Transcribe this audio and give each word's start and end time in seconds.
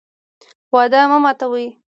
وعده 0.73 1.01
مه 1.11 1.17
ماتوئ 1.23 1.65